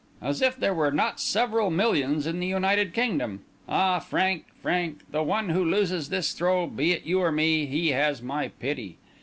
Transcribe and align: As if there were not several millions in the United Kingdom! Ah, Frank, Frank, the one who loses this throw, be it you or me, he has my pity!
As 0.19 0.41
if 0.41 0.57
there 0.57 0.73
were 0.73 0.89
not 0.89 1.19
several 1.19 1.69
millions 1.69 2.25
in 2.25 2.39
the 2.39 2.47
United 2.47 2.91
Kingdom! 2.91 3.41
Ah, 3.69 3.99
Frank, 3.99 4.45
Frank, 4.59 5.01
the 5.11 5.21
one 5.21 5.49
who 5.49 5.63
loses 5.63 6.09
this 6.09 6.31
throw, 6.31 6.65
be 6.65 6.91
it 6.91 7.03
you 7.05 7.19
or 7.21 7.31
me, 7.31 7.67
he 7.67 7.89
has 7.89 8.19
my 8.19 8.47
pity! 8.47 8.97